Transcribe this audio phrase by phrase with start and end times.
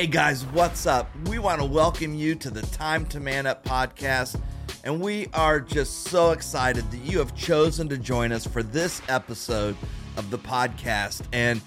[0.00, 1.10] Hey guys, what's up?
[1.26, 4.40] We want to welcome you to the Time to Man Up podcast,
[4.82, 9.02] and we are just so excited that you have chosen to join us for this
[9.10, 9.76] episode
[10.16, 11.20] of the podcast.
[11.34, 11.60] And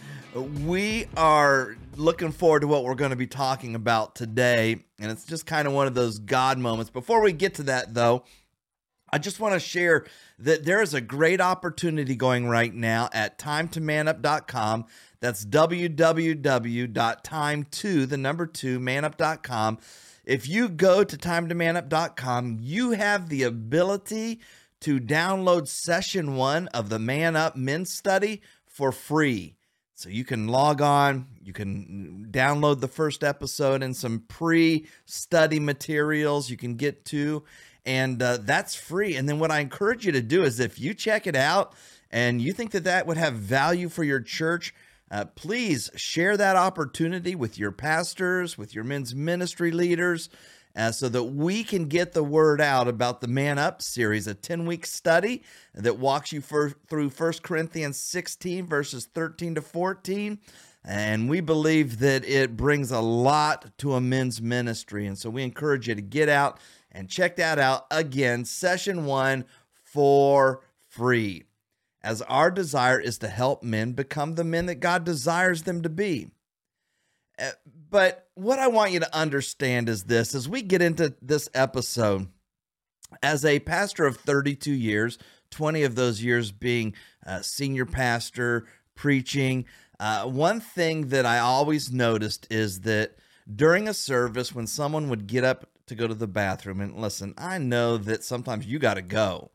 [0.66, 4.84] we are looking forward to what we're going to be talking about today.
[4.98, 6.90] And it's just kind of one of those God moments.
[6.90, 8.24] Before we get to that, though,
[9.14, 10.06] I just want to share
[10.40, 14.86] that there is a great opportunity going right now at timetomanup.com.
[15.20, 19.78] That's www.time2, the number two, manup.com.
[20.26, 24.40] If you go to timetomanup.com, you have the ability
[24.80, 29.58] to download session one of the Man Up Men's Study for free.
[29.94, 35.60] So you can log on, you can download the first episode and some pre study
[35.60, 37.44] materials you can get to,
[37.86, 39.16] and uh, that's free.
[39.16, 41.74] And then what I encourage you to do is if you check it out
[42.12, 44.74] and you think that that would have value for your church,
[45.12, 50.30] uh, please share that opportunity with your pastors, with your men's ministry leaders,
[50.76, 54.34] uh, so that we can get the word out about the Man Up series, a
[54.34, 55.44] 10 week study
[55.76, 60.40] that walks you for, through 1 Corinthians 16, verses 13 to 14.
[60.86, 65.08] And we believe that it brings a lot to a men's ministry.
[65.08, 66.60] And so we encourage you to get out
[66.92, 69.46] and check that out again, session one
[69.84, 71.46] for free
[72.04, 75.90] as our desire is to help men become the men that God desires them to
[75.90, 76.30] be.
[77.40, 77.52] Uh,
[77.90, 82.28] but what I want you to understand is this as we get into this episode,
[83.22, 85.18] as a pastor of 32 years,
[85.52, 89.66] 20 of those years being a senior pastor, preaching,
[90.04, 93.16] uh, one thing that I always noticed is that
[93.56, 97.34] during a service, when someone would get up to go to the bathroom, and listen,
[97.38, 99.52] I know that sometimes you got to go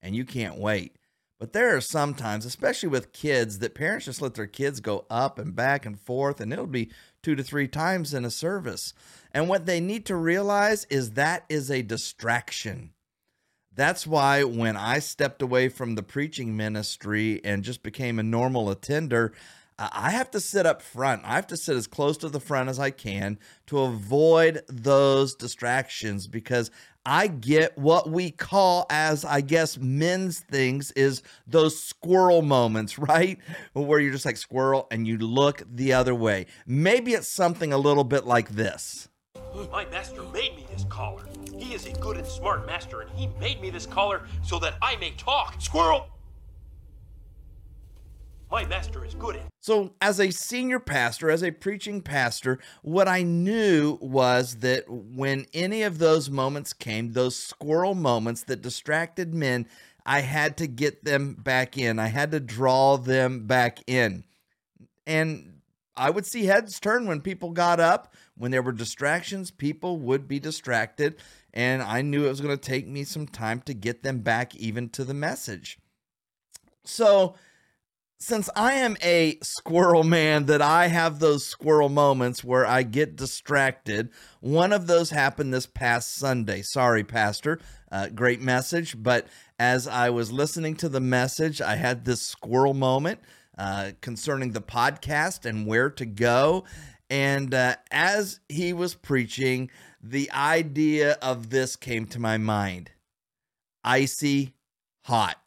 [0.00, 0.96] and you can't wait.
[1.38, 5.04] But there are some times, especially with kids, that parents just let their kids go
[5.10, 6.90] up and back and forth, and it'll be
[7.22, 8.94] two to three times in a service.
[9.32, 12.94] And what they need to realize is that is a distraction.
[13.70, 18.70] That's why when I stepped away from the preaching ministry and just became a normal
[18.70, 19.34] attender,
[19.80, 21.22] I have to sit up front.
[21.24, 25.34] I have to sit as close to the front as I can to avoid those
[25.34, 26.70] distractions because
[27.06, 33.38] I get what we call as I guess men's things is those squirrel moments, right?
[33.72, 36.46] Where you're just like squirrel and you look the other way.
[36.66, 39.08] Maybe it's something a little bit like this.
[39.72, 41.24] My master made me this collar.
[41.56, 44.74] He is a good and smart master, and he made me this collar so that
[44.82, 45.54] I may talk.
[45.58, 46.08] Squirrel!
[48.50, 49.46] My master is good at.
[49.60, 55.46] So, as a senior pastor, as a preaching pastor, what I knew was that when
[55.54, 59.68] any of those moments came, those squirrel moments that distracted men,
[60.04, 62.00] I had to get them back in.
[62.00, 64.24] I had to draw them back in.
[65.06, 65.60] And
[65.94, 68.14] I would see heads turn when people got up.
[68.36, 71.16] When there were distractions, people would be distracted.
[71.52, 74.56] And I knew it was going to take me some time to get them back
[74.56, 75.78] even to the message.
[76.84, 77.36] So,
[78.20, 83.16] since I am a squirrel man, that I have those squirrel moments where I get
[83.16, 84.10] distracted.
[84.40, 86.60] One of those happened this past Sunday.
[86.60, 87.60] Sorry, Pastor.
[87.90, 89.02] Uh, great message.
[89.02, 89.26] But
[89.58, 93.20] as I was listening to the message, I had this squirrel moment
[93.56, 96.64] uh, concerning the podcast and where to go.
[97.08, 99.70] And uh, as he was preaching,
[100.02, 102.90] the idea of this came to my mind
[103.82, 104.54] icy
[105.04, 105.38] hot.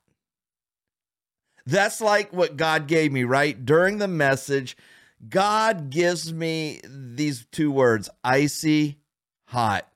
[1.65, 3.65] That's like what God gave me, right?
[3.65, 4.75] During the message,
[5.29, 8.97] God gives me these two words icy
[9.45, 9.87] hot.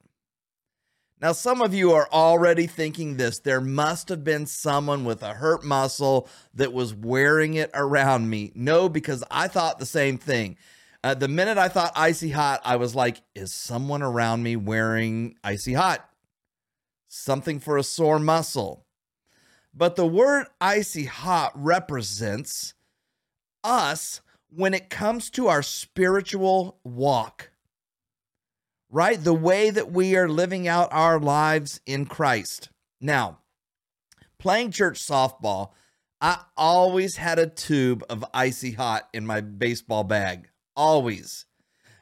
[1.19, 3.39] Now, some of you are already thinking this.
[3.39, 8.51] There must have been someone with a hurt muscle that was wearing it around me.
[8.53, 10.57] No, because I thought the same thing.
[11.03, 15.35] Uh, the minute I thought icy hot, I was like, is someone around me wearing
[15.43, 16.07] icy hot?
[17.07, 18.85] Something for a sore muscle.
[19.77, 22.73] But the word icy hot represents
[23.63, 27.51] us when it comes to our spiritual walk,
[28.89, 29.23] right?
[29.23, 32.69] The way that we are living out our lives in Christ.
[32.99, 33.39] Now,
[34.39, 35.73] playing church softball,
[36.19, 40.49] I always had a tube of icy hot in my baseball bag.
[40.75, 41.45] Always.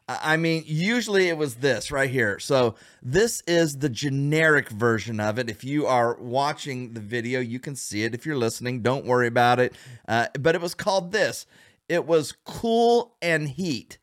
[0.07, 2.37] I mean, usually it was this right here.
[2.37, 5.49] So, this is the generic version of it.
[5.49, 8.13] If you are watching the video, you can see it.
[8.13, 9.73] If you're listening, don't worry about it.
[10.07, 11.47] Uh, but it was called this
[11.89, 13.97] it was Cool and Heat.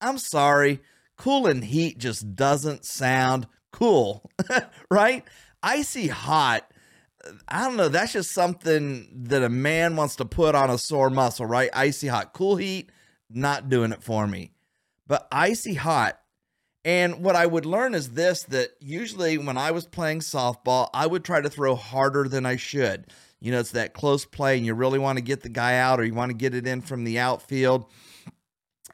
[0.00, 0.80] I'm sorry,
[1.16, 4.30] Cool and Heat just doesn't sound cool,
[4.90, 5.24] right?
[5.62, 6.66] Icy Hot.
[7.48, 7.88] I don't know.
[7.88, 11.70] That's just something that a man wants to put on a sore muscle, right?
[11.72, 12.32] Icy hot.
[12.32, 12.90] Cool heat,
[13.30, 14.50] not doing it for me.
[15.06, 16.18] But icy hot
[16.84, 21.06] And what I would learn is this that usually when I was playing softball, I
[21.06, 23.06] would try to throw harder than I should.
[23.40, 26.00] You know, it's that close play, and you really want to get the guy out
[26.00, 27.86] or you want to get it in from the outfield.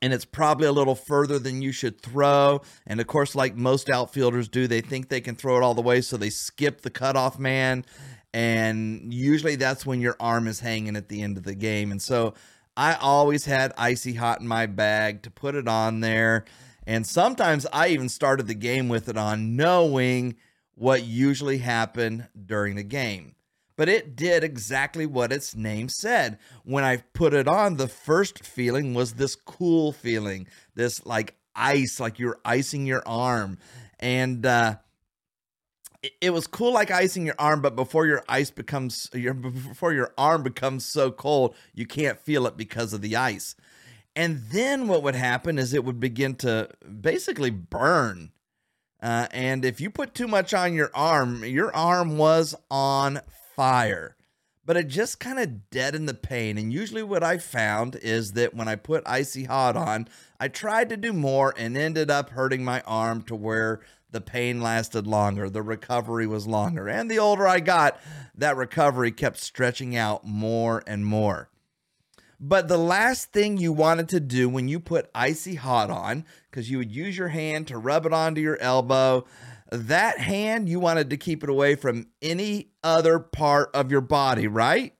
[0.00, 2.60] And it's probably a little further than you should throw.
[2.86, 5.82] And of course, like most outfielders do, they think they can throw it all the
[5.82, 6.00] way.
[6.02, 7.84] So they skip the cutoff man.
[8.32, 11.90] And usually that's when your arm is hanging at the end of the game.
[11.90, 12.34] And so
[12.78, 16.44] I always had icy hot in my bag to put it on there.
[16.86, 20.36] And sometimes I even started the game with it on, knowing
[20.76, 23.34] what usually happened during the game.
[23.76, 26.38] But it did exactly what its name said.
[26.62, 30.46] When I put it on, the first feeling was this cool feeling,
[30.76, 33.58] this like ice, like you're icing your arm.
[33.98, 34.76] And uh,
[36.20, 40.12] it, was cool like icing your arm, but before your ice becomes your before your
[40.16, 43.56] arm becomes so cold, you can't feel it because of the ice.
[44.14, 48.32] And then what would happen is it would begin to basically burn.
[49.00, 53.20] Uh, and if you put too much on your arm, your arm was on
[53.54, 54.16] fire.
[54.68, 56.58] But it just kind of deadened the pain.
[56.58, 60.90] And usually, what I found is that when I put Icy Hot on, I tried
[60.90, 63.80] to do more and ended up hurting my arm to where
[64.10, 66.86] the pain lasted longer, the recovery was longer.
[66.86, 67.98] And the older I got,
[68.34, 71.48] that recovery kept stretching out more and more.
[72.38, 76.70] But the last thing you wanted to do when you put icy hot on, because
[76.70, 79.24] you would use your hand to rub it onto your elbow,
[79.70, 84.46] that hand, you wanted to keep it away from any other part of your body,
[84.46, 84.94] right?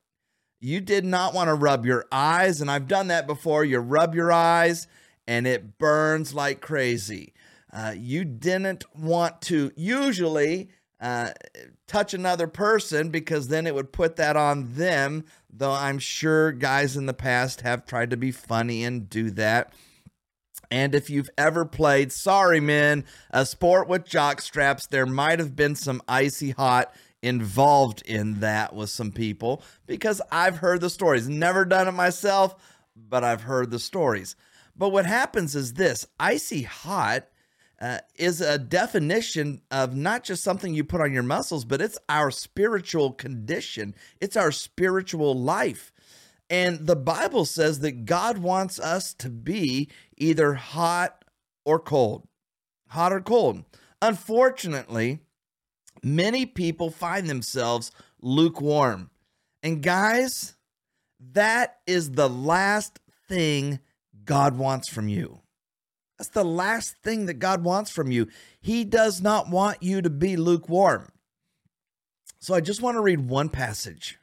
[0.61, 3.65] You did not want to rub your eyes, and I've done that before.
[3.65, 4.87] You rub your eyes
[5.27, 7.35] and it burns like crazy.
[7.73, 11.31] Uh, you didn't want to usually uh,
[11.87, 15.25] touch another person because then it would put that on them.
[15.51, 19.73] Though I'm sure guys in the past have tried to be funny and do that.
[20.71, 25.57] And if you've ever played, sorry men, a sport with jock straps, there might have
[25.57, 31.29] been some icy hot involved in that with some people because I've heard the stories.
[31.29, 32.55] Never done it myself,
[32.95, 34.37] but I've heard the stories.
[34.77, 37.27] But what happens is this icy hot
[37.81, 41.99] uh, is a definition of not just something you put on your muscles, but it's
[42.09, 45.93] our spiritual condition, it's our spiritual life.
[46.51, 51.25] And the Bible says that God wants us to be either hot
[51.65, 52.27] or cold,
[52.89, 53.65] hot or cold.
[54.01, 55.21] Unfortunately,
[56.03, 59.11] many people find themselves lukewarm.
[59.63, 60.57] And guys,
[61.33, 63.81] that is the last thing
[64.25, 65.41] God wants from you.
[66.17, 68.29] That's the last thing that God wants from you.
[68.61, 71.13] He does not want you to be lukewarm.
[72.41, 74.19] So I just want to read one passage.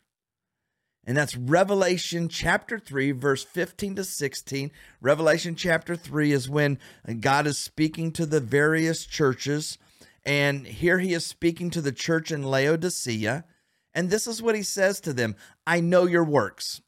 [1.07, 4.71] And that's Revelation chapter 3, verse 15 to 16.
[5.01, 6.79] Revelation chapter 3 is when
[7.19, 9.77] God is speaking to the various churches.
[10.25, 13.45] And here he is speaking to the church in Laodicea.
[13.93, 15.35] And this is what he says to them
[15.67, 16.81] I know your works,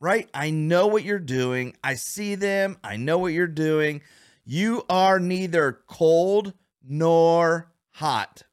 [0.00, 0.28] right?
[0.32, 1.76] I know what you're doing.
[1.82, 2.78] I see them.
[2.84, 4.00] I know what you're doing.
[4.44, 6.54] You are neither cold
[6.86, 8.44] nor hot.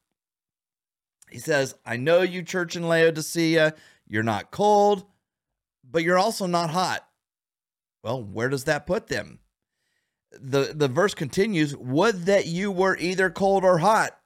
[1.30, 3.74] He says, I know you, church in Laodicea,
[4.06, 5.04] you're not cold,
[5.88, 7.06] but you're also not hot.
[8.02, 9.40] Well, where does that put them?
[10.30, 14.18] The, the verse continues, Would that you were either cold or hot.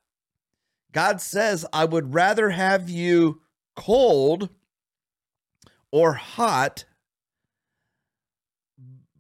[0.93, 3.43] God says, I would rather have you
[3.77, 4.49] cold
[5.93, 6.85] or hot.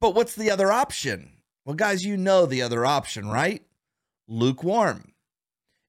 [0.00, 1.32] But what's the other option?
[1.64, 3.62] Well, guys, you know the other option, right?
[4.26, 5.12] Lukewarm.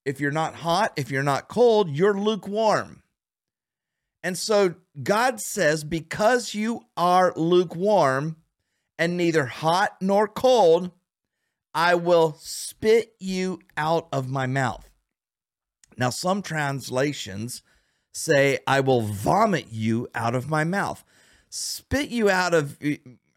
[0.05, 3.03] If you're not hot, if you're not cold, you're lukewarm.
[4.23, 8.37] And so God says, because you are lukewarm
[8.97, 10.91] and neither hot nor cold,
[11.73, 14.89] I will spit you out of my mouth.
[15.97, 17.61] Now, some translations
[18.11, 21.03] say, I will vomit you out of my mouth.
[21.49, 22.77] Spit you out of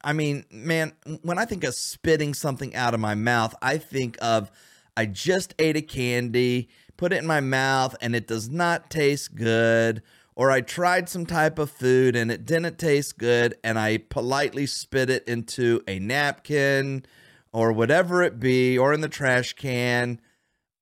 [0.05, 4.19] I mean, man, when I think of spitting something out of my mouth, I think
[4.21, 4.51] of
[4.97, 9.35] I just ate a candy, put it in my mouth, and it does not taste
[9.35, 10.03] good.
[10.35, 14.67] Or I tried some type of food and it didn't taste good, and I politely
[14.67, 17.05] spit it into a napkin
[17.53, 20.21] or whatever it be, or in the trash can.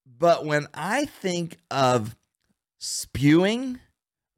[0.06, 2.14] But when I think of
[2.78, 3.80] spewing,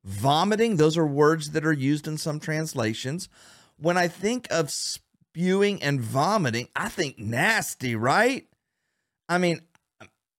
[0.02, 3.28] vomiting, those are words that are used in some translations
[3.76, 8.46] when I think of spewing and vomiting, I think nasty, right?
[9.28, 9.60] I mean,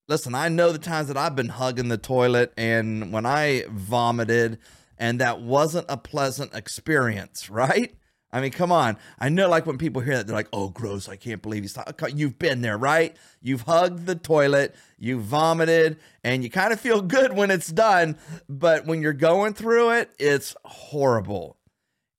[0.08, 4.60] listen, I know the times that I've been hugging the toilet and when I vomited,
[4.98, 7.96] and that wasn't a pleasant experience, right?
[8.32, 8.98] I mean, come on.
[9.20, 11.08] I know, like when people hear that, they're like, "Oh, gross!
[11.08, 12.18] I can't believe he's." Talking.
[12.18, 13.16] You've been there, right?
[13.44, 18.18] You've hugged the toilet, you vomited, and you kind of feel good when it's done,
[18.50, 21.58] but when you're going through it, it's horrible.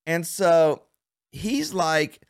[0.07, 0.85] And so
[1.33, 2.21] he's like,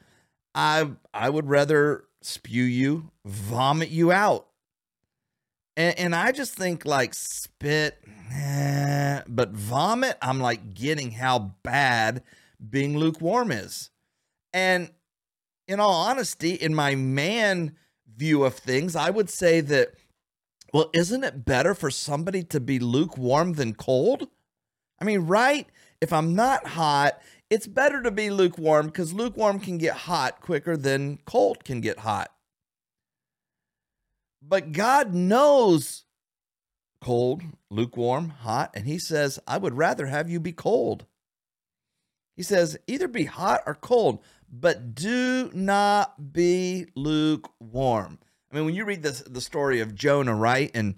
[0.55, 4.47] "I I would rather spew you, vomit you out."
[5.77, 7.99] And, and I just think like spit,
[8.33, 10.17] eh, but vomit.
[10.23, 12.23] I'm like getting how bad
[12.71, 13.91] being lukewarm is.
[14.53, 14.91] And
[15.67, 17.77] in all honesty, in my man
[18.17, 19.95] view of things, I would say that,
[20.73, 24.29] well, isn't it better for somebody to be lukewarm than cold?
[25.01, 25.67] I mean, right?
[26.01, 30.77] If I'm not hot, it's better to be lukewarm because lukewarm can get hot quicker
[30.77, 32.34] than cold can get hot.
[34.47, 36.05] But God knows
[37.01, 41.07] cold, lukewarm, hot, and He says, I would rather have you be cold.
[42.37, 48.19] He says, either be hot or cold, but do not be lukewarm.
[48.51, 50.71] I mean, when you read this, the story of Jonah, right?
[50.75, 50.97] And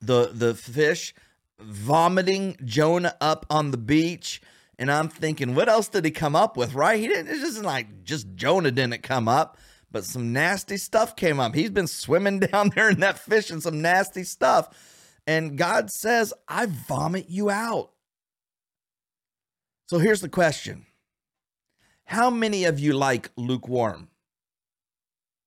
[0.00, 1.14] the the fish
[1.58, 4.40] vomiting Jonah up on the beach.
[4.78, 7.00] And I'm thinking, what else did he come up with, right?
[7.00, 9.56] He didn't, it's just like just Jonah didn't come up,
[9.90, 11.54] but some nasty stuff came up.
[11.54, 14.68] He's been swimming down there in that fish and some nasty stuff.
[15.26, 17.90] And God says, I vomit you out.
[19.88, 20.86] So here's the question
[22.04, 24.08] How many of you like lukewarm?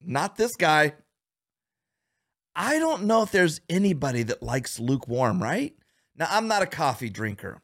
[0.02, 0.94] Not this guy.
[2.56, 5.74] I don't know if there's anybody that likes lukewarm, right?
[6.18, 7.62] Now, I'm not a coffee drinker,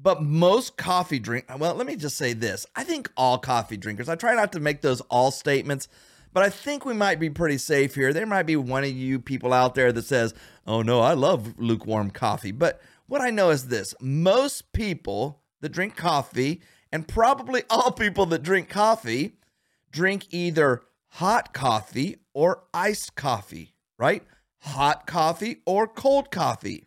[0.00, 2.66] but most coffee drink, well, let me just say this.
[2.74, 5.88] I think all coffee drinkers, I try not to make those all statements,
[6.32, 8.12] but I think we might be pretty safe here.
[8.12, 10.34] There might be one of you people out there that says,
[10.66, 12.52] oh no, I love lukewarm coffee.
[12.52, 16.60] But what I know is this most people that drink coffee,
[16.92, 19.36] and probably all people that drink coffee,
[19.90, 24.22] drink either hot coffee or iced coffee, right?
[24.58, 26.86] Hot coffee or cold coffee.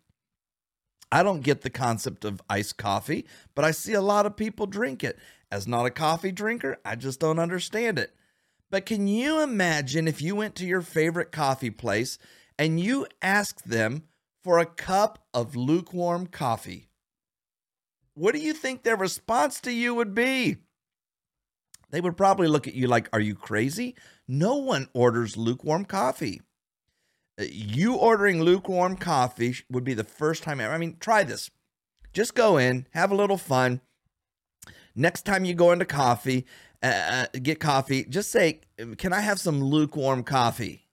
[1.10, 4.66] I don't get the concept of iced coffee, but I see a lot of people
[4.66, 5.18] drink it.
[5.50, 8.14] As not a coffee drinker, I just don't understand it.
[8.70, 12.18] But can you imagine if you went to your favorite coffee place
[12.58, 14.02] and you asked them
[14.44, 16.88] for a cup of lukewarm coffee?
[18.18, 20.56] what do you think their response to you would be?
[21.90, 23.94] They would probably look at you like, Are you crazy?
[24.26, 26.42] No one orders lukewarm coffee.
[27.38, 30.72] You ordering lukewarm coffee would be the first time ever.
[30.72, 31.50] I mean, try this.
[32.12, 33.80] Just go in, have a little fun.
[34.94, 36.46] Next time you go into coffee,
[36.82, 38.60] uh, uh get coffee, just say,
[38.96, 40.88] Can I have some lukewarm coffee?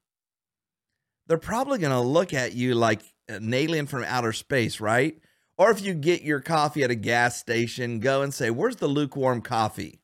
[1.28, 5.18] They're probably going to look at you like an alien from outer space, right?
[5.58, 8.88] Or if you get your coffee at a gas station, go and say, Where's the
[8.88, 10.00] lukewarm coffee?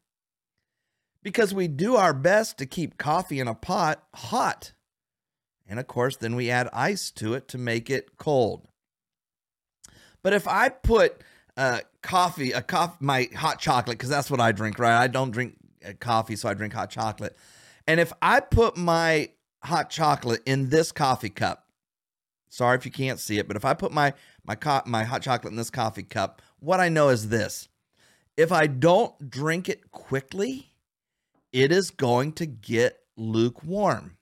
[1.23, 4.71] Because we do our best to keep coffee in a pot hot.
[5.71, 8.67] And of course, then we add ice to it to make it cold.
[10.21, 11.21] But if I put
[11.55, 15.01] uh, coffee, a coffee, my hot chocolate, because that's what I drink, right?
[15.01, 15.55] I don't drink
[15.87, 17.37] uh, coffee, so I drink hot chocolate.
[17.87, 19.29] And if I put my
[19.63, 21.65] hot chocolate in this coffee cup,
[22.49, 24.13] sorry if you can't see it, but if I put my
[24.45, 27.69] my co- my hot chocolate in this coffee cup, what I know is this.
[28.35, 30.73] If I don't drink it quickly,
[31.53, 34.17] it is going to get lukewarm.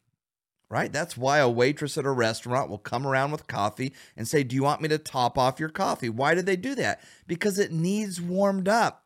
[0.69, 0.93] Right?
[0.93, 4.55] That's why a waitress at a restaurant will come around with coffee and say, "Do
[4.55, 7.01] you want me to top off your coffee?" Why do they do that?
[7.25, 9.05] Because it needs warmed up.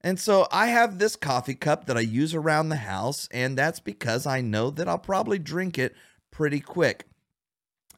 [0.00, 3.80] And so I have this coffee cup that I use around the house, and that's
[3.80, 5.96] because I know that I'll probably drink it
[6.30, 7.06] pretty quick.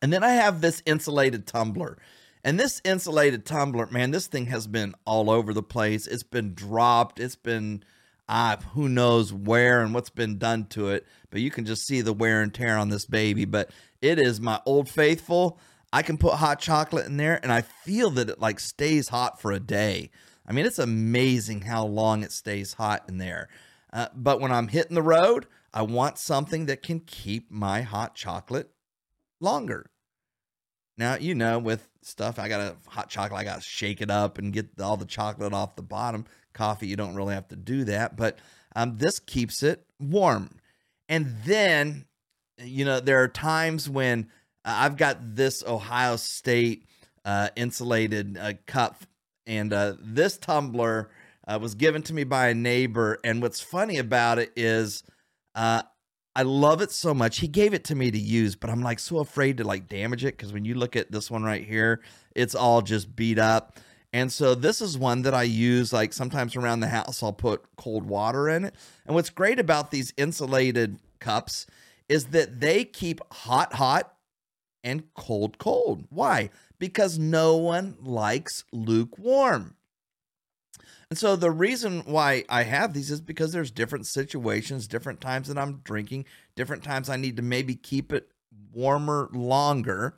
[0.00, 1.98] And then I have this insulated tumbler.
[2.42, 6.06] And this insulated tumbler, man, this thing has been all over the place.
[6.06, 7.20] It's been dropped.
[7.20, 7.84] It's been,
[8.30, 11.04] uh, who knows where and what's been done to it.
[11.30, 13.44] But you can just see the wear and tear on this baby.
[13.44, 13.70] But
[14.00, 15.58] it is my old faithful.
[15.92, 19.40] I can put hot chocolate in there and I feel that it like stays hot
[19.40, 20.10] for a day.
[20.46, 23.48] I mean, it's amazing how long it stays hot in there.
[23.92, 28.14] Uh, but when I'm hitting the road, I want something that can keep my hot
[28.14, 28.70] chocolate
[29.40, 29.90] longer.
[30.96, 34.10] Now, you know, with stuff, I got a hot chocolate, I got to shake it
[34.10, 36.26] up and get all the chocolate off the bottom.
[36.60, 38.38] Coffee, you don't really have to do that, but
[38.76, 40.50] um, this keeps it warm.
[41.08, 42.04] And then,
[42.58, 44.28] you know, there are times when
[44.62, 46.84] uh, I've got this Ohio State
[47.24, 49.04] uh, insulated uh, cup,
[49.46, 51.08] and uh, this tumbler
[51.48, 53.18] uh, was given to me by a neighbor.
[53.24, 55.02] And what's funny about it is,
[55.54, 55.84] uh,
[56.36, 57.38] I love it so much.
[57.38, 60.26] He gave it to me to use, but I'm like so afraid to like damage
[60.26, 62.02] it because when you look at this one right here,
[62.36, 63.78] it's all just beat up.
[64.12, 67.64] And so this is one that I use like sometimes around the house I'll put
[67.76, 68.74] cold water in it.
[69.06, 71.66] And what's great about these insulated cups
[72.08, 74.14] is that they keep hot hot
[74.82, 76.06] and cold cold.
[76.10, 76.50] Why?
[76.78, 79.76] Because no one likes lukewarm.
[81.08, 85.48] And so the reason why I have these is because there's different situations, different times
[85.48, 86.24] that I'm drinking,
[86.54, 88.28] different times I need to maybe keep it
[88.72, 90.14] warmer longer.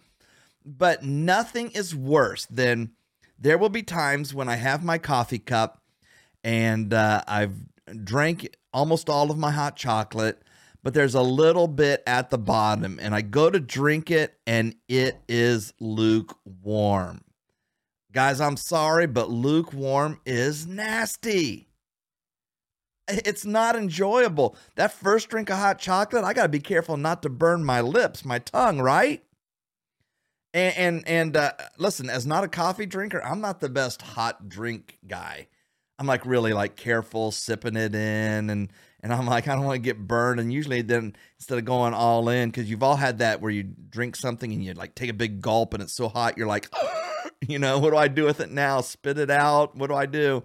[0.65, 2.93] But nothing is worse than
[3.43, 5.83] there will be times when I have my coffee cup
[6.45, 7.55] and uh, I've
[8.05, 10.43] drank almost all of my hot chocolate,
[10.83, 14.77] but there's a little bit at the bottom, and I go to drink it and
[14.89, 17.23] it is lukewarm.
[18.13, 21.69] Guys, I'm sorry, but lukewarm is nasty.
[23.09, 24.57] It's not enjoyable.
[24.77, 27.81] That first drink of hot chocolate, I got to be careful not to burn my
[27.81, 29.25] lips, my tongue, right?
[30.55, 34.49] And and, and uh, listen, as not a coffee drinker, I'm not the best hot
[34.49, 35.49] drink guy.
[35.99, 39.77] I'm like really like careful sipping it in and and I'm like I don't want
[39.77, 43.19] to get burned and usually then instead of going all in cuz you've all had
[43.19, 46.09] that where you drink something and you like take a big gulp and it's so
[46.09, 46.69] hot you're like
[47.47, 48.81] you know what do I do with it now?
[48.81, 49.77] Spit it out?
[49.77, 50.43] What do I do?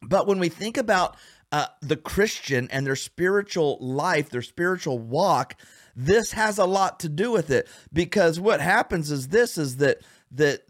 [0.00, 1.16] But when we think about
[1.52, 5.54] uh, the Christian and their spiritual life their spiritual walk
[5.94, 9.98] this has a lot to do with it because what happens is this is that
[10.30, 10.62] that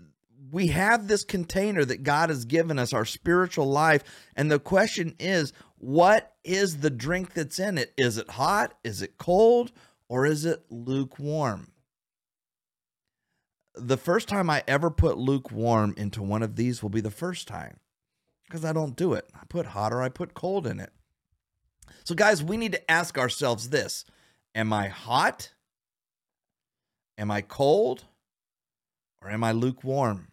[0.53, 4.05] we have this container that God has given us, our spiritual life.
[4.37, 7.93] And the question is, what is the drink that's in it?
[7.97, 8.75] Is it hot?
[8.85, 9.73] Is it cold?
[10.09, 11.73] Or is it lukewarm?
[13.75, 17.49] The first time I ever put lukewarm into one of these will be the first
[17.49, 17.79] time
[18.53, 19.27] because I don't do it.
[19.35, 20.93] I put hot or I put cold in it.
[22.05, 24.05] So, guys, we need to ask ourselves this
[24.55, 25.53] Am I hot?
[27.17, 28.05] Am I cold?
[29.23, 30.29] Or am I lukewarm?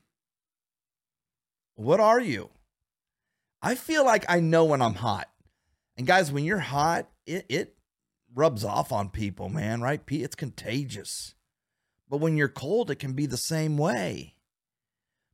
[1.76, 2.50] What are you?
[3.62, 5.30] I feel like I know when I'm hot.
[5.96, 7.78] And guys, when you're hot, it it
[8.36, 10.02] rubs off on people, man, right?
[10.10, 11.36] It's contagious.
[12.10, 14.36] But when you're cold, it can be the same way.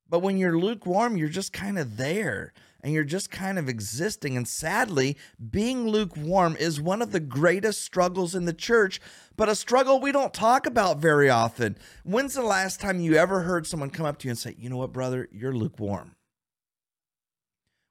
[0.09, 2.53] But when you're lukewarm, you're just kind of there
[2.85, 4.37] and you're just kind of existing.
[4.37, 5.17] And sadly,
[5.49, 9.01] being lukewarm is one of the greatest struggles in the church,
[9.35, 11.77] but a struggle we don't talk about very often.
[12.03, 14.69] When's the last time you ever heard someone come up to you and say, You
[14.69, 16.15] know what, brother, you're lukewarm?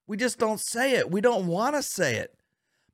[0.07, 1.11] We just don't say it.
[1.11, 2.38] We don't want to say it.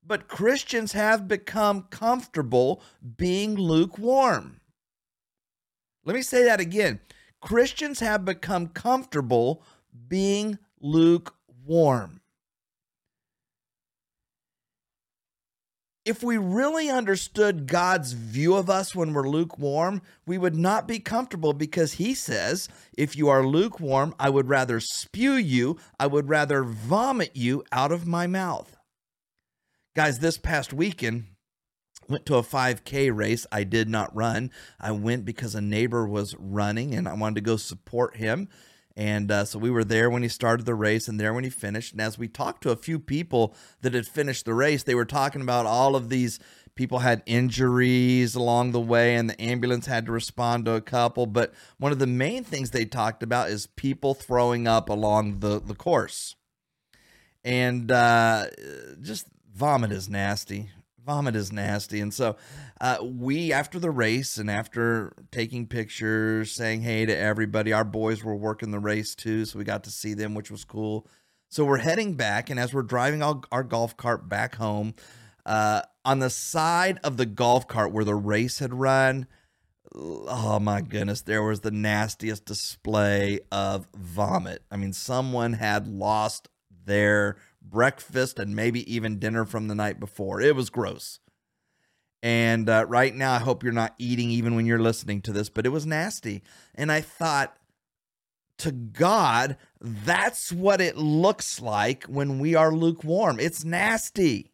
[0.06, 2.82] But Christians have become comfortable
[3.18, 4.60] being lukewarm.
[6.06, 7.00] Let me say that again.
[7.40, 9.62] Christians have become comfortable
[10.08, 12.20] being lukewarm.
[16.10, 20.98] if we really understood God's view of us when we're lukewarm, we would not be
[20.98, 26.28] comfortable because He says, If you are lukewarm, I would rather spew you, I would
[26.28, 28.76] rather vomit you out of my mouth.
[29.94, 31.26] Guys, this past weekend,
[32.10, 36.34] went to a 5k race i did not run i went because a neighbor was
[36.36, 38.48] running and i wanted to go support him
[38.96, 41.48] and uh, so we were there when he started the race and there when he
[41.48, 41.92] finished.
[41.92, 45.04] And as we talked to a few people that had finished the race, they were
[45.04, 46.38] talking about all of these
[46.74, 51.26] people had injuries along the way and the ambulance had to respond to a couple.
[51.26, 55.60] But one of the main things they talked about is people throwing up along the,
[55.60, 56.36] the course.
[57.44, 58.46] And uh,
[59.00, 60.70] just vomit is nasty
[61.10, 62.00] vomit is nasty.
[62.00, 62.36] And so
[62.80, 68.22] uh, we, after the race and after taking pictures, saying hey to everybody, our boys
[68.22, 69.44] were working the race too.
[69.44, 71.08] So we got to see them, which was cool.
[71.48, 72.48] So we're heading back.
[72.48, 74.94] And as we're driving our, our golf cart back home,
[75.44, 79.26] uh, on the side of the golf cart where the race had run,
[79.92, 84.62] oh my goodness, there was the nastiest display of vomit.
[84.70, 86.48] I mean, someone had lost
[86.84, 90.40] their breakfast and maybe even dinner from the night before.
[90.40, 91.20] It was gross.
[92.22, 95.48] And uh, right now, I hope you're not eating even when you're listening to this,
[95.48, 96.42] but it was nasty.
[96.74, 97.56] And I thought,
[98.58, 103.40] to God, that's what it looks like when we are lukewarm.
[103.40, 104.52] It's nasty.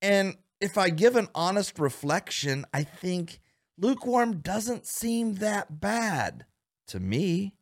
[0.00, 3.40] And if I give an honest reflection, I think
[3.76, 6.46] lukewarm doesn't seem that bad
[6.88, 7.54] to me.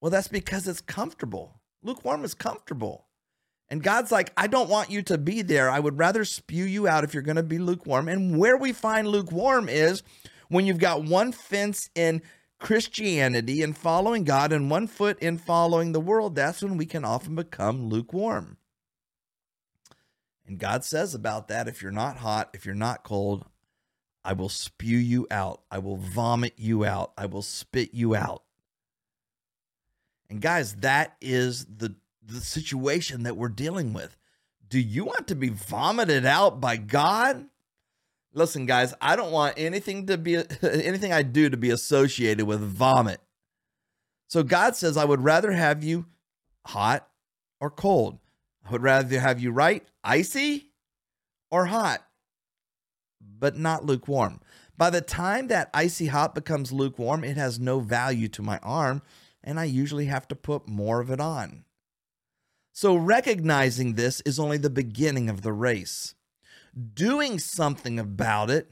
[0.00, 1.60] Well, that's because it's comfortable.
[1.82, 3.06] Lukewarm is comfortable.
[3.68, 5.68] And God's like, I don't want you to be there.
[5.68, 8.08] I would rather spew you out if you're going to be lukewarm.
[8.08, 10.02] And where we find lukewarm is
[10.48, 12.22] when you've got one fence in
[12.60, 16.36] Christianity and following God and one foot in following the world.
[16.36, 18.56] That's when we can often become lukewarm.
[20.46, 23.46] And God says about that if you're not hot, if you're not cold,
[24.24, 25.62] I will spew you out.
[25.70, 27.12] I will vomit you out.
[27.18, 28.42] I will spit you out.
[30.28, 34.16] And guys, that is the the situation that we're dealing with.
[34.68, 37.46] Do you want to be vomited out by God?
[38.32, 42.60] Listen, guys, I don't want anything to be anything I do to be associated with
[42.60, 43.20] vomit.
[44.28, 46.06] So God says, I would rather have you
[46.66, 47.08] hot
[47.60, 48.18] or cold.
[48.66, 50.72] I would rather have you right, icy
[51.50, 52.04] or hot,
[53.20, 54.40] but not lukewarm.
[54.76, 59.00] By the time that icy hot becomes lukewarm, it has no value to my arm,
[59.46, 61.64] and I usually have to put more of it on.
[62.72, 66.14] So, recognizing this is only the beginning of the race.
[66.92, 68.70] Doing something about it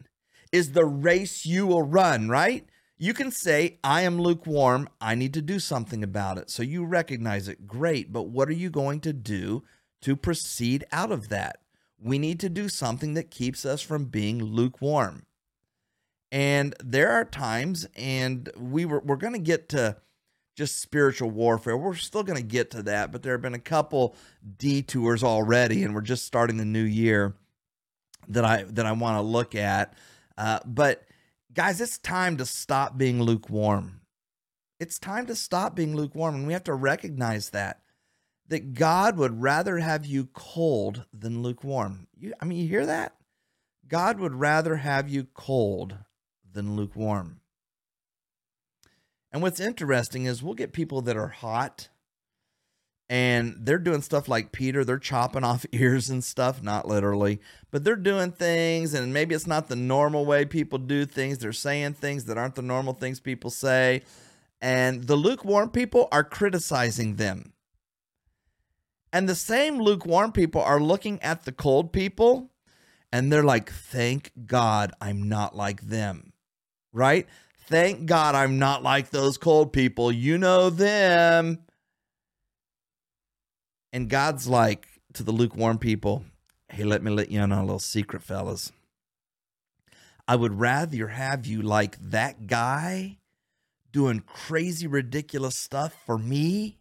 [0.53, 2.67] is the race you will run, right?
[2.99, 4.89] You can say, I am lukewarm.
[5.01, 6.51] I need to do something about it.
[6.51, 7.67] So you recognize it.
[7.67, 8.13] Great.
[8.13, 9.65] But what are you going to do
[10.03, 11.61] to proceed out of that?
[11.99, 15.25] We need to do something that keeps us from being lukewarm.
[16.31, 19.97] And there are times, and we were, we're going to get to
[20.55, 21.77] just spiritual warfare.
[21.77, 24.15] We're still going to get to that, but there have been a couple
[24.59, 27.35] detours already, and we're just starting the new year
[28.29, 29.95] that I that I want to look at.
[30.37, 31.05] Uh, but
[31.53, 34.01] guys, it's time to stop being lukewarm.
[34.81, 37.81] It's time to stop being lukewarm, and we have to recognize that
[38.49, 42.07] that God would rather have you cold than lukewarm.
[42.17, 43.15] You, I mean, you hear that?
[43.89, 45.97] God would rather have you cold
[46.53, 47.41] than lukewarm.
[49.35, 51.89] And what's interesting is we'll get people that are hot
[53.09, 57.41] and they're doing stuff like Peter, they're chopping off ears and stuff, not literally,
[57.73, 61.39] but they're doing things, and maybe it's not the normal way people do things.
[61.39, 64.03] They're saying things that aren't the normal things people say.
[64.63, 67.55] And the lukewarm people are criticizing them.
[69.13, 72.53] And the same lukewarm people are looking at the cold people
[73.13, 76.33] and they're like, thank God I'm not like them,
[76.93, 77.27] right?
[77.67, 80.13] Thank God I'm not like those cold people.
[80.13, 81.61] You know them.
[83.93, 86.25] And God's like to the lukewarm people,
[86.69, 88.73] hey, let me let you in on a little secret, fellas.
[90.27, 93.19] I would rather have you like that guy
[93.93, 96.79] doing crazy, ridiculous stuff for me.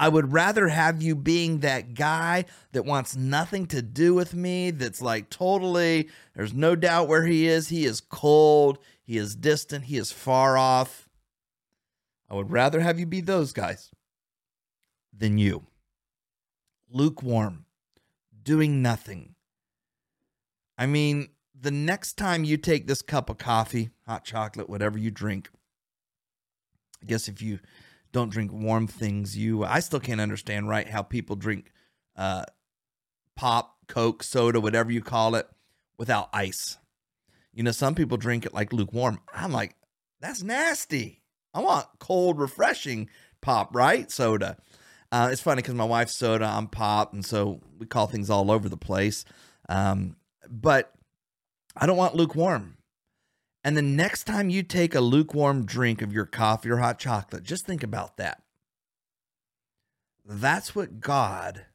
[0.00, 4.70] I would rather have you being that guy that wants nothing to do with me,
[4.70, 7.68] that's like totally, there's no doubt where he is.
[7.68, 11.06] He is cold, he is distant, he is far off.
[12.30, 13.90] I would rather have you be those guys
[15.14, 15.66] than you.
[16.90, 17.66] Lukewarm,
[18.42, 19.34] doing nothing.
[20.78, 25.10] I mean, the next time you take this cup of coffee, hot chocolate, whatever you
[25.10, 25.50] drink,
[27.02, 27.58] I guess if you
[28.12, 31.72] don't drink warm things, you I still can't understand right how people drink
[32.16, 32.44] uh,
[33.36, 35.48] pop, coke, soda, whatever you call it,
[35.98, 36.78] without ice.
[37.52, 39.20] You know, some people drink it like lukewarm.
[39.34, 39.74] I'm like,
[40.20, 41.22] that's nasty.
[41.52, 43.08] I want cold, refreshing
[43.40, 44.10] pop, right?
[44.10, 44.56] Soda.
[45.12, 48.50] Uh, it's funny because my wife's soda, I'm pop, and so we call things all
[48.50, 49.24] over the place.
[49.68, 50.16] Um,
[50.48, 50.92] but
[51.76, 52.76] I don't want lukewarm.
[53.62, 57.42] And the next time you take a lukewarm drink of your coffee or hot chocolate,
[57.42, 58.42] just think about that.
[60.24, 61.66] That's what God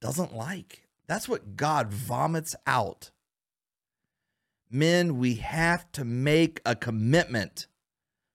[0.00, 0.88] doesn't like.
[1.08, 3.10] That's what God vomits out.
[4.70, 7.66] Men, we have to make a commitment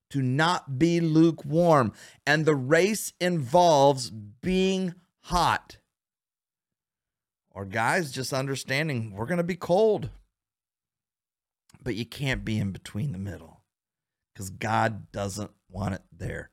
[0.10, 1.93] to not be lukewarm.
[2.26, 5.78] And the race involves being hot.
[7.52, 10.10] Or, guys, just understanding we're going to be cold
[11.88, 13.62] but you can't be in between the middle
[14.34, 16.50] because God doesn't want it there.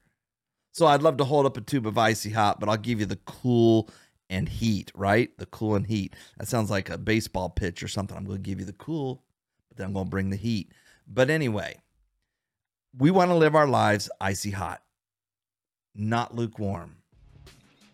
[0.71, 3.07] So I'd love to hold up a tube of icy hot, but I'll give you
[3.07, 3.91] the cool
[4.31, 5.37] and heat, right?
[5.39, 6.15] The cool and heat.
[6.39, 8.17] That sounds like a baseball pitch or something.
[8.17, 9.25] I'm going to give you the cool,
[9.69, 10.71] but then I'm going to bring the heat.
[11.05, 11.83] But anyway,
[12.97, 14.83] we want to live our lives icy hot,
[15.97, 16.99] not lukewarm.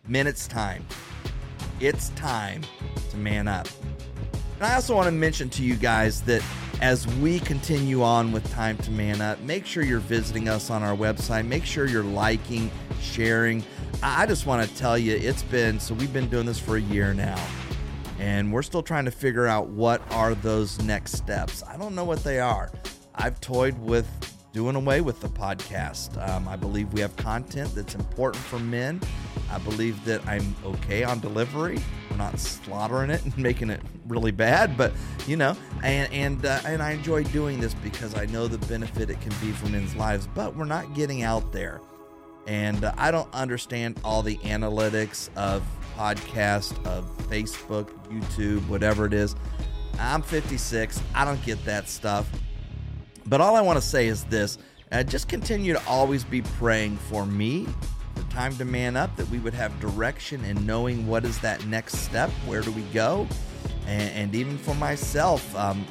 [0.07, 0.85] Minutes time.
[1.79, 2.61] It's time
[3.09, 3.67] to man up.
[4.57, 6.43] And I also want to mention to you guys that
[6.81, 10.81] as we continue on with Time to Man Up, make sure you're visiting us on
[10.81, 11.45] our website.
[11.45, 13.63] Make sure you're liking, sharing.
[14.01, 16.81] I just want to tell you, it's been so we've been doing this for a
[16.81, 17.39] year now,
[18.19, 21.63] and we're still trying to figure out what are those next steps.
[21.67, 22.71] I don't know what they are.
[23.13, 24.07] I've toyed with
[24.53, 26.17] doing away with the podcast.
[26.29, 28.99] Um, I believe we have content that's important for men.
[29.49, 31.79] I believe that I'm okay on delivery.
[32.09, 34.93] We're not slaughtering it and making it really bad, but
[35.27, 39.09] you know, and and uh, and I enjoy doing this because I know the benefit
[39.09, 40.27] it can be for men's lives.
[40.33, 41.81] But we're not getting out there,
[42.47, 45.63] and uh, I don't understand all the analytics of
[45.95, 49.35] podcast, of Facebook, YouTube, whatever it is.
[49.99, 51.01] I'm 56.
[51.13, 52.29] I don't get that stuff.
[53.31, 54.57] But all I want to say is this
[54.91, 57.65] Uh, just continue to always be praying for me,
[58.15, 61.65] the time to man up, that we would have direction and knowing what is that
[61.65, 63.25] next step, where do we go,
[63.87, 65.85] and, and even for myself, um,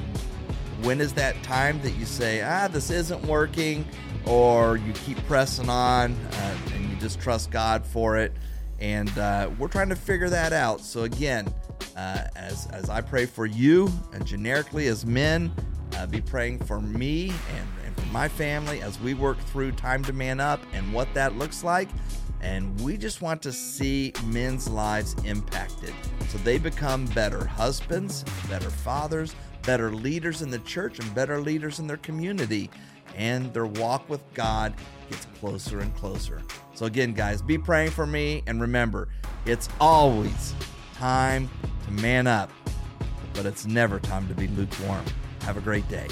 [0.83, 3.87] when is that time that you say, ah, this isn't working,
[4.27, 8.33] or you keep pressing on uh, and you just trust God for it?
[8.79, 10.81] And uh, we're trying to figure that out.
[10.81, 11.51] So, again,
[11.97, 15.51] uh, as, as I pray for you, and generically as men,
[15.97, 20.03] uh, be praying for me and, and for my family as we work through time
[20.03, 21.89] to man up and what that looks like.
[22.41, 25.93] And we just want to see men's lives impacted
[26.31, 31.79] so they become better husbands, better fathers, better leaders in the church, and better leaders
[31.79, 32.69] in their community.
[33.17, 34.73] And their walk with God
[35.09, 36.41] gets closer and closer.
[36.73, 38.43] So, again, guys, be praying for me.
[38.47, 39.09] And remember,
[39.45, 40.55] it's always
[40.95, 41.49] time
[41.85, 42.49] to man up,
[43.33, 45.03] but it's never time to be lukewarm.
[45.41, 46.07] Have a great day.